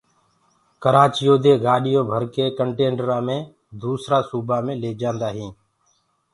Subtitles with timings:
[0.83, 3.37] ڪرآچيو دي گآڏيونٚ ڀرڪي ڪنٽينرآ مي
[3.81, 5.53] دوسرآ سوبآ مي ليجآنٚدآ هينٚ